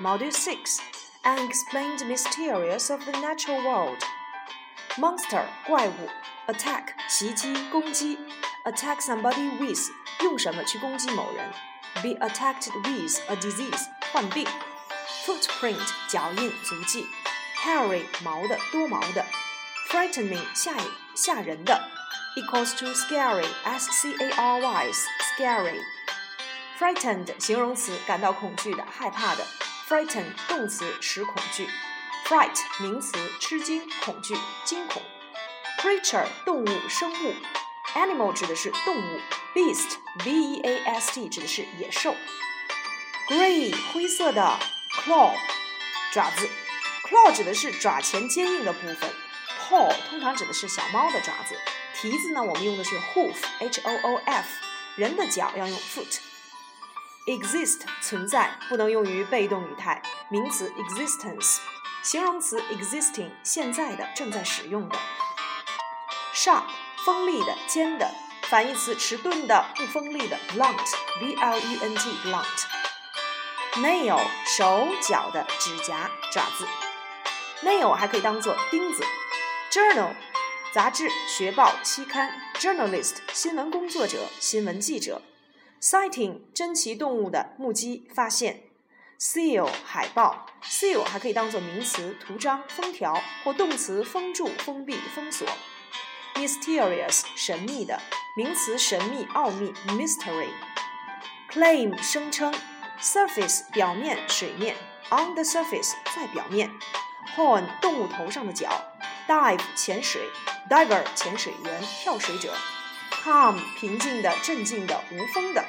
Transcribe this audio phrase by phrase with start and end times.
[0.00, 0.80] Module 6
[1.24, 3.98] Unexplained Mysterious of the Natural World.
[4.96, 6.08] Monster 怪物，
[6.46, 8.18] attack 袭击攻击，
[8.64, 9.80] attack somebody with
[10.22, 11.52] 用什么去攻击某人，
[12.02, 14.46] be attacked with a disease 患病，
[15.24, 17.06] footprint 脚印足迹，
[17.62, 19.24] hairy 毛的多毛的，
[19.90, 20.72] frightening 吓
[21.14, 21.88] 吓人的，
[22.36, 24.90] equals to scary s c a r y
[25.36, 29.44] scary。frightened 形容词，感到恐惧的、害怕的
[29.91, 31.67] ；frighten 动词，使恐惧。
[32.25, 35.01] ；fright 名词，吃惊、恐惧、惊恐。
[35.79, 37.35] ；creature 动物、生物。
[37.93, 39.19] ；animal 指的是动物。
[39.53, 42.15] ；beast b e a s t 指的是野兽。
[43.27, 44.57] ；gray 灰色的。
[45.03, 45.33] ；claw
[46.13, 46.49] 爪子。
[47.09, 49.13] ；claw 指的是爪前坚硬的部分。
[49.59, 51.55] ；paw 通常指的是小猫的爪子；
[51.93, 54.45] 蹄子呢，我们用的是 hoof h o o f；
[54.95, 56.30] 人的脚要用 foot。
[57.27, 61.57] Exist 存在不能用于被动语态，名词 existence，
[62.03, 64.97] 形容词 existing 现在的正在使用的。
[66.33, 66.63] sharp
[67.05, 68.09] 锋利的尖的，
[68.49, 70.77] 反义词迟钝的不锋利的 blunt
[71.19, 72.45] b l u n t blunt。
[73.75, 74.19] nail
[74.57, 76.67] 手脚的指甲爪子
[77.63, 79.03] ，nail 还可以当做钉子。
[79.71, 80.13] journal
[80.73, 85.21] 杂志学报期刊，journalist 新闻工作者新闻记者。
[85.81, 88.61] Sighting 珍奇动物的目击发现
[89.19, 95.47] ，seal 海报，seal 还可以当做名词图章封条或动词封住封闭封锁。
[96.35, 97.99] mysterious 神秘的
[98.37, 100.49] 名词神秘奥秘 mystery。
[101.49, 102.53] claim 声称
[103.01, 104.75] ，surface 表面水面
[105.09, 106.69] ，on the surface 在表面。
[107.35, 108.69] horn 动物头上的角
[109.27, 110.21] ，dive 潜水
[110.69, 112.53] ，diver 潜水员跳水者。
[113.23, 115.63] Calm 平静的、镇静的、无风的。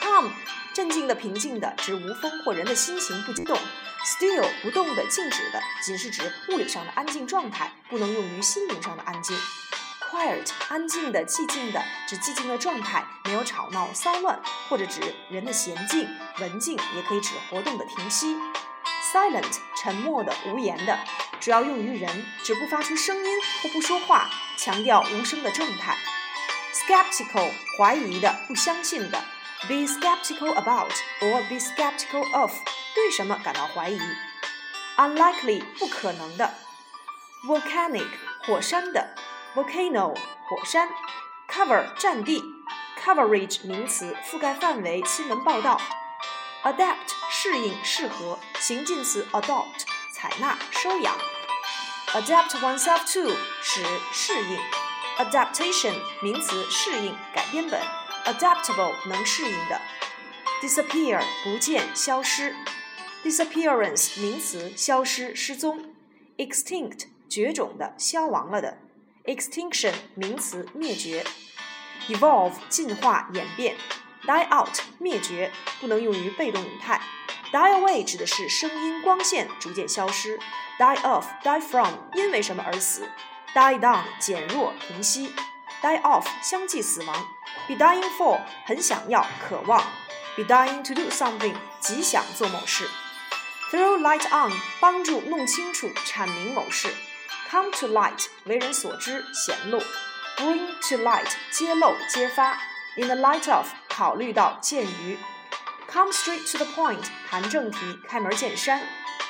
[0.00, 0.30] calm
[0.74, 3.56] 镇静的、平静的，指无风或人的心情不激动。
[4.04, 9.36] still 不动的、静止的，仅是指物理上的安静状态，不能用于心灵上的安静。
[10.10, 15.00] quiet 安静的、寂静的，指寂静的状态，没有吵闹、骚乱，或者指
[15.30, 16.08] 人的娴静、
[16.40, 18.36] 文静，也可以指活动的停息。
[19.12, 20.98] silent 沉默的、无言的，
[21.40, 25.96] 主要用于人，指不发出声音或不说话，强调无声的状态。
[26.73, 29.19] skeptical 怀疑的、不相信的；
[29.67, 30.91] be skeptical about
[31.21, 32.51] or be skeptical of
[32.95, 33.99] 对什么感到怀疑；
[34.97, 36.49] unlikely 不可能的；
[37.47, 38.07] volcanic
[38.45, 39.15] 火山的；
[39.55, 40.15] volcano
[40.47, 40.87] 火山；
[41.49, 42.41] cover 占地；
[43.03, 45.77] coverage 名词覆盖范围、新闻报道；
[46.63, 51.13] adapt 适应、适合，形近词 adopt 采纳、收养；
[52.13, 54.76] adapt oneself to 使适应。
[55.18, 57.80] Adaptation 名词，适应、改编本
[58.24, 59.80] ；adaptable 能适应的。
[60.62, 62.54] disappear 不见、消失
[63.24, 65.92] ；disappearance 名词，消失、失踪
[66.36, 68.78] ；extinct 绝种的、消亡了的
[69.24, 71.24] ；extinction 名词，灭绝
[72.08, 73.76] ；evolve 进化、演变
[74.24, 75.50] ；die out 灭绝，
[75.80, 77.00] 不能用于被动语态
[77.52, 80.38] ；die away 指的是声音、光线逐渐消失
[80.78, 83.08] ；die of、die from 因为什么而死。
[83.58, 85.34] Die down 减弱平息
[85.82, 87.26] ，die off 相继死亡
[87.66, 89.82] ，be dying for 很想要渴望
[90.36, 92.88] ，be dying to do something 极想做某事
[93.72, 96.94] ，throw light on 帮助弄清楚阐明某事
[97.50, 99.80] ，come to light 为人所知显露
[100.36, 102.60] ，bring to light 揭露揭发
[102.94, 105.18] ，in the light of 考虑到鉴于
[105.90, 108.80] ，come straight to the point 谈正题开门见山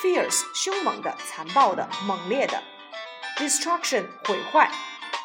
[0.00, 2.71] ，fierce 凶猛的残暴的猛烈的。
[3.37, 4.71] destruction 毁坏，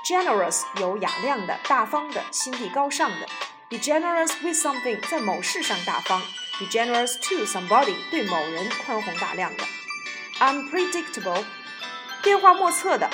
[0.07, 3.27] generous 有雅量的、大方的、心地高尚的。
[3.69, 6.21] Be generous with something 在某事上大方，
[6.59, 9.65] be generous to somebody 对某人宽宏大量的。
[10.39, 11.45] Unpredictable
[12.23, 13.09] 变化莫测的。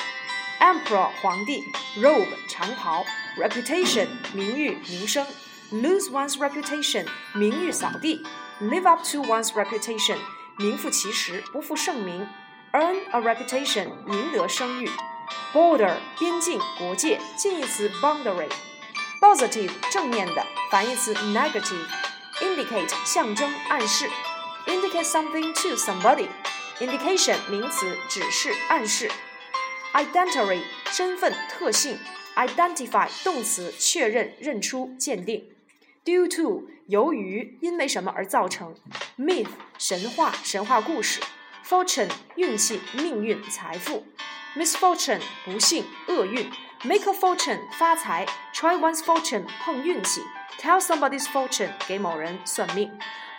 [0.60, 1.62] Emperor 皇帝，
[1.99, 3.04] robe 长袍，
[3.37, 5.25] reputation 名誉名声，
[5.70, 8.25] lose one's reputation 名誉扫地，
[8.61, 10.19] live up to one's reputation
[10.56, 12.26] 名副其实，不负盛名。
[12.73, 14.90] earn a reputation 赢得声誉，
[15.52, 24.08] border 边境国界，近义词 boundary，positive 正面的，反义词 negative，indicate 象征暗示，
[24.67, 29.11] indicate something to somebody，indication 名词指示暗示，
[29.94, 31.99] identity 身份特性，
[32.37, 35.44] identify 动词确认认出鉴定，
[36.05, 38.75] due to 由于因为什么而造成，
[39.19, 39.49] myth
[39.79, 41.20] 神话神话故事。
[41.63, 44.06] Fortune 运气、命运、财富
[44.56, 46.51] ；misfortune 不幸、厄运
[46.83, 50.21] ；make a fortune 发财；try one's fortune 碰运气
[50.60, 52.92] ；tell somebody's fortune 给某人算命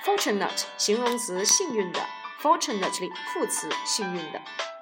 [0.05, 2.01] Fortunate 形容词，幸运的。
[2.43, 4.74] Fortunately 副词，幸运的。